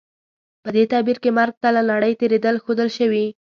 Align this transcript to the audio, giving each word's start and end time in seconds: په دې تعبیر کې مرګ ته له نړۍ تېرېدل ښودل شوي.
په 0.63 0.69
دې 0.75 0.83
تعبیر 0.91 1.17
کې 1.23 1.31
مرګ 1.37 1.55
ته 1.61 1.69
له 1.75 1.81
نړۍ 1.91 2.13
تېرېدل 2.21 2.55
ښودل 2.63 2.89
شوي. 2.97 3.25